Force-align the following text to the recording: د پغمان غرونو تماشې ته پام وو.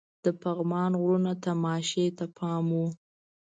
د 0.23 0.25
پغمان 0.41 0.91
غرونو 1.01 1.33
تماشې 1.45 2.05
ته 2.17 2.25
پام 2.37 2.65
وو. 2.75 2.87